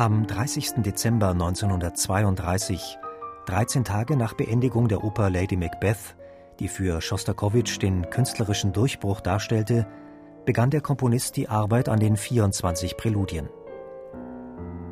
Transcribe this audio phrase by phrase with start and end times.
[0.00, 0.76] Am 30.
[0.76, 2.96] Dezember 1932,
[3.44, 6.16] 13 Tage nach Beendigung der Oper Lady Macbeth,
[6.58, 9.86] die für Schostakowitsch den künstlerischen Durchbruch darstellte,
[10.46, 13.50] begann der Komponist die Arbeit an den 24 Präludien.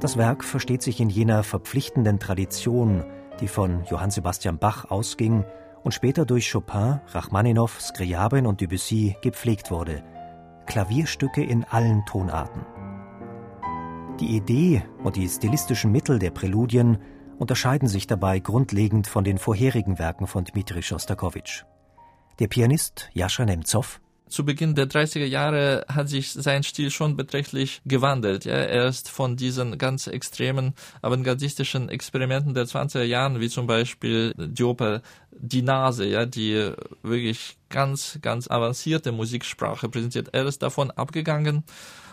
[0.00, 3.06] Das Werk versteht sich in jener verpflichtenden Tradition,
[3.40, 5.46] die von Johann Sebastian Bach ausging
[5.82, 10.04] und später durch Chopin, Rachmaninow, Scriabin und Debussy gepflegt wurde.
[10.66, 12.79] Klavierstücke in allen Tonarten.
[14.20, 16.98] Die Idee und die stilistischen Mittel der Präludien
[17.38, 21.64] unterscheiden sich dabei grundlegend von den vorherigen Werken von Dmitri Schostakowitsch.
[22.38, 24.00] Der Pianist Jascha Nemtsov
[24.30, 28.44] zu Beginn der 30er Jahre hat sich sein Stil schon beträchtlich gewandelt.
[28.44, 34.32] Ja, er ist von diesen ganz extremen avantgardistischen Experimenten der 20er Jahren, wie zum Beispiel
[34.36, 40.28] die Oper Die Nase, ja, die wirklich ganz, ganz avancierte Musiksprache präsentiert.
[40.32, 41.64] Er ist davon abgegangen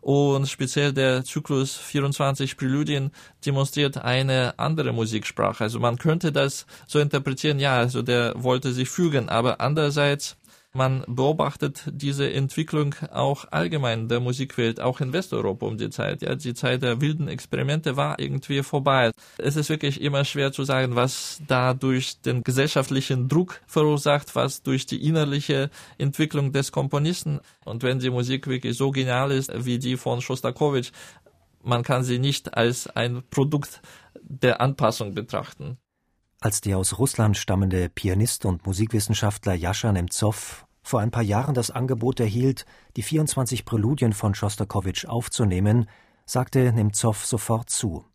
[0.00, 3.10] und speziell der Zyklus 24 Präludien
[3.44, 5.64] demonstriert eine andere Musiksprache.
[5.64, 10.36] Also man könnte das so interpretieren, ja, also der wollte sich fügen, aber andererseits
[10.72, 16.22] man beobachtet diese Entwicklung auch allgemein der Musikwelt, auch in Westeuropa um die Zeit.
[16.22, 19.10] Ja, die Zeit der wilden Experimente war irgendwie vorbei.
[19.38, 24.62] Es ist wirklich immer schwer zu sagen, was da durch den gesellschaftlichen Druck verursacht, was
[24.62, 27.40] durch die innerliche Entwicklung des Komponisten.
[27.64, 30.92] Und wenn die Musik wirklich so genial ist wie die von Schostakowitsch,
[31.62, 33.82] man kann sie nicht als ein Produkt
[34.22, 35.78] der Anpassung betrachten.
[36.42, 41.70] Als der aus Russland stammende Pianist und Musikwissenschaftler Jascha Nemtsov vor ein paar Jahren das
[41.70, 42.64] Angebot erhielt,
[42.96, 45.86] die 24 Präludien von Schostakowitsch aufzunehmen,
[46.24, 48.06] sagte Nemtsov sofort zu.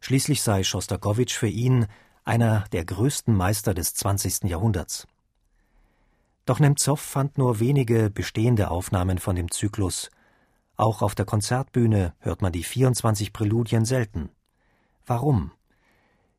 [0.00, 1.88] Schließlich sei Schostakowitsch für ihn
[2.24, 4.44] einer der größten Meister des 20.
[4.44, 5.06] Jahrhunderts.
[6.46, 10.10] Doch Nemtsov fand nur wenige bestehende Aufnahmen von dem Zyklus.
[10.76, 14.30] Auch auf der Konzertbühne hört man die 24 Präludien selten.
[15.04, 15.52] Warum?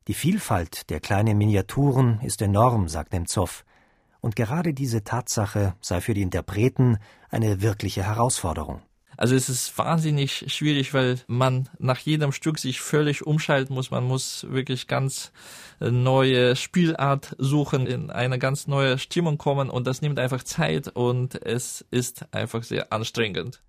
[0.08, 3.64] Die Vielfalt der kleinen Miniaturen ist enorm, sagt Nemtsov,
[4.20, 6.98] und gerade diese Tatsache sei für die Interpreten
[7.30, 8.82] eine wirkliche Herausforderung.
[9.16, 13.92] Also es ist wahnsinnig schwierig, weil man nach jedem Stück sich völlig umschalten muss.
[13.92, 15.32] Man muss wirklich ganz
[15.80, 21.36] neue Spielart suchen, in eine ganz neue Stimmung kommen und das nimmt einfach Zeit und
[21.46, 23.62] es ist einfach sehr anstrengend.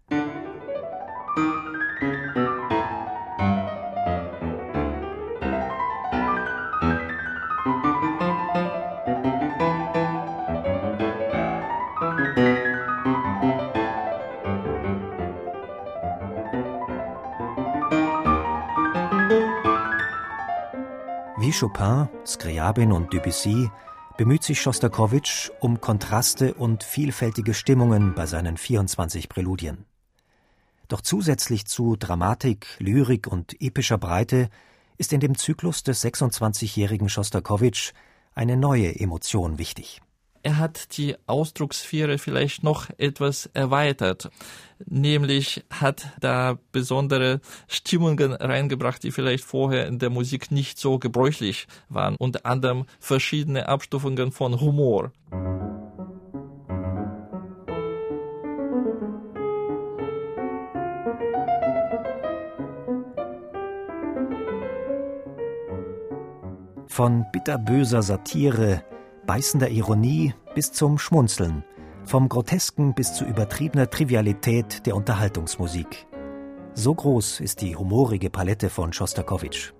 [21.44, 23.68] Wie Chopin, Scriabin und Debussy
[24.16, 29.84] bemüht sich Schostakowitsch um Kontraste und vielfältige Stimmungen bei seinen 24 Präludien.
[30.88, 34.48] Doch zusätzlich zu Dramatik, Lyrik und epischer Breite
[34.96, 37.92] ist in dem Zyklus des 26-jährigen Schostakowitsch
[38.34, 40.00] eine neue Emotion wichtig
[40.44, 44.30] er hat die Ausdruckssphäre vielleicht noch etwas erweitert.
[44.84, 51.66] Nämlich hat da besondere Stimmungen reingebracht, die vielleicht vorher in der Musik nicht so gebräuchlich
[51.88, 52.16] waren.
[52.16, 55.12] Unter anderem verschiedene Abstufungen von Humor.
[66.86, 68.84] Von bitterböser Satire
[69.26, 71.64] beißender Ironie bis zum Schmunzeln,
[72.04, 76.06] vom Grotesken bis zu übertriebener Trivialität der Unterhaltungsmusik.
[76.74, 79.72] So groß ist die humorige Palette von Schostakowitsch.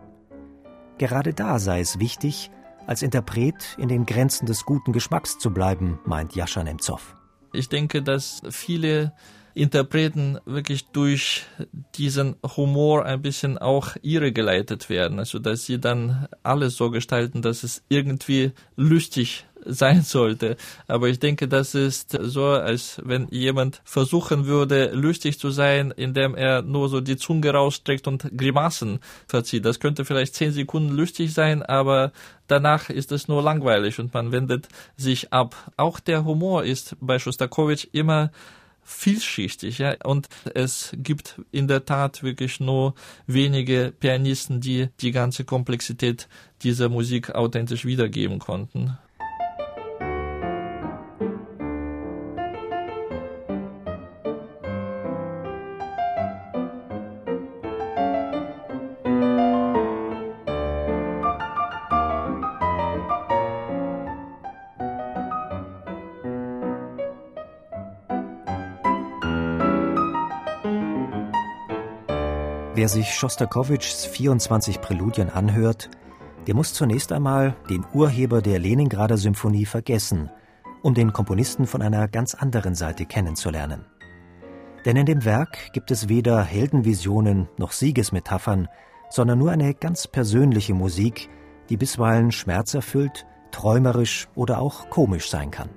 [0.99, 2.51] Gerade da sei es wichtig,
[2.87, 7.17] als Interpret in den Grenzen des guten Geschmacks zu bleiben, meint Jascha Nemtsov.
[7.53, 9.13] Ich denke, dass viele
[9.55, 11.45] Interpreten wirklich durch
[11.95, 15.21] diesen Humor ein bisschen auch irre geleitet werden.
[15.21, 20.57] Also, dass sie dann alles so gestalten, dass es irgendwie lustig sein sollte.
[20.87, 26.35] Aber ich denke, das ist so, als wenn jemand versuchen würde, lustig zu sein, indem
[26.35, 29.65] er nur so die Zunge rausstreckt und Grimassen verzieht.
[29.65, 32.13] Das könnte vielleicht zehn Sekunden lustig sein, aber
[32.47, 35.73] danach ist es nur langweilig und man wendet sich ab.
[35.77, 38.31] Auch der Humor ist bei Schostakowitsch immer
[38.85, 42.95] vielschichtig, ja, und es gibt in der Tat wirklich nur
[43.27, 46.29] wenige Pianisten, die die ganze Komplexität
[46.63, 48.99] dieser Musik authentisch wiedergeben konnten.
[72.77, 75.91] Wer sich Schostakowitschs 24 Präludien anhört,
[76.49, 80.29] der muss zunächst einmal den Urheber der Leningrader Symphonie vergessen,
[80.83, 83.87] um den Komponisten von einer ganz anderen Seite kennenzulernen.
[84.85, 88.67] Denn in dem Werk gibt es weder Heldenvisionen noch Siegesmetaphern,
[89.09, 91.31] sondern nur eine ganz persönliche Musik,
[91.69, 95.71] die bisweilen schmerzerfüllt, träumerisch oder auch komisch sein kann.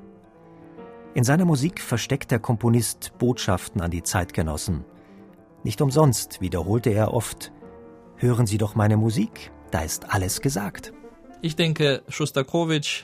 [1.14, 4.84] In seiner Musik versteckt der Komponist Botschaften an die Zeitgenossen–
[5.68, 7.52] nicht umsonst wiederholte er oft
[8.16, 10.94] Hören Sie doch meine Musik, da ist alles gesagt.
[11.42, 13.04] Ich denke, Schostakowitsch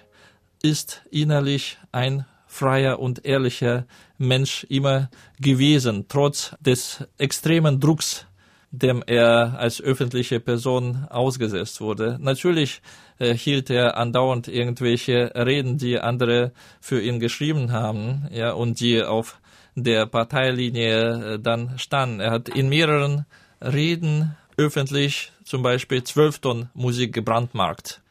[0.63, 3.85] ist innerlich ein freier und ehrlicher
[4.17, 5.09] Mensch immer
[5.41, 8.27] gewesen, trotz des extremen Drucks,
[8.71, 12.17] dem er als öffentliche Person ausgesetzt wurde.
[12.21, 12.81] Natürlich
[13.19, 19.03] äh, hielt er andauernd irgendwelche Reden, die andere für ihn geschrieben haben, ja, und die
[19.03, 19.41] auf
[19.75, 22.21] der Parteilinie äh, dann stand.
[22.21, 23.25] Er hat in mehreren
[23.61, 28.01] Reden öffentlich zum Beispiel zwölf Tonnen Musik gebrandmarkt.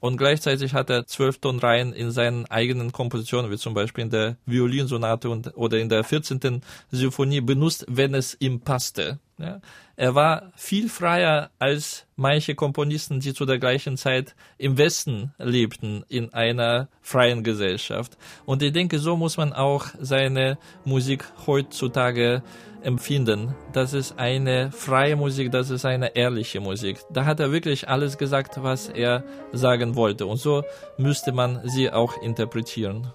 [0.00, 4.36] Und gleichzeitig hat er zwölf Tonreihen in seinen eigenen Kompositionen, wie zum Beispiel in der
[4.46, 6.60] Violinsonate und, oder in der 14.
[6.90, 9.20] Symphonie benutzt, wenn es ihm passte.
[9.42, 9.60] Ja.
[9.96, 16.04] Er war viel freier als manche Komponisten, die zu der gleichen Zeit im Westen lebten,
[16.08, 18.16] in einer freien Gesellschaft.
[18.46, 22.42] Und ich denke, so muss man auch seine Musik heutzutage
[22.82, 23.54] empfinden.
[23.72, 26.98] Das ist eine freie Musik, das ist eine ehrliche Musik.
[27.10, 30.26] Da hat er wirklich alles gesagt, was er sagen wollte.
[30.26, 30.62] Und so
[30.98, 33.12] müsste man sie auch interpretieren.